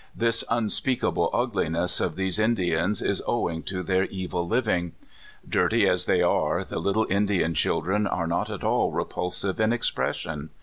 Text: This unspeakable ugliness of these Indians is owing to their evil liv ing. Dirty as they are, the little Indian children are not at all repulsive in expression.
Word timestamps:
This 0.15 0.43
unspeakable 0.49 1.29
ugliness 1.31 1.99
of 1.99 2.15
these 2.15 2.39
Indians 2.39 3.03
is 3.03 3.21
owing 3.27 3.61
to 3.65 3.83
their 3.83 4.05
evil 4.05 4.47
liv 4.47 4.67
ing. 4.67 4.93
Dirty 5.47 5.87
as 5.87 6.05
they 6.05 6.23
are, 6.23 6.63
the 6.63 6.79
little 6.79 7.05
Indian 7.07 7.53
children 7.53 8.07
are 8.07 8.25
not 8.25 8.49
at 8.49 8.63
all 8.63 8.91
repulsive 8.91 9.59
in 9.59 9.71
expression. 9.71 10.49